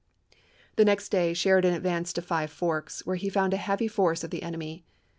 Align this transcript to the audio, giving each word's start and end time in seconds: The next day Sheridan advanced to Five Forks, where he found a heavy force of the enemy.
The 0.77 0.83
next 0.83 1.09
day 1.09 1.31
Sheridan 1.35 1.75
advanced 1.75 2.15
to 2.15 2.23
Five 2.23 2.49
Forks, 2.49 3.05
where 3.05 3.17
he 3.17 3.29
found 3.29 3.53
a 3.53 3.57
heavy 3.57 3.87
force 3.87 4.23
of 4.23 4.31
the 4.31 4.41
enemy. 4.41 4.83